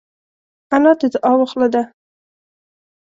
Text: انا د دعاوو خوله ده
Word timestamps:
انا 0.75 0.91
د 0.99 1.01
دعاوو 1.13 1.49
خوله 1.51 1.67
ده 1.73 1.81